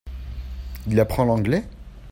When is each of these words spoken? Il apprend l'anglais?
Il 0.87 0.99
apprend 0.99 1.25
l'anglais? 1.25 1.63